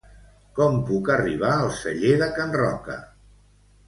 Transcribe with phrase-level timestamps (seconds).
[0.59, 2.97] Com puc arribar al Celler de Can Roca?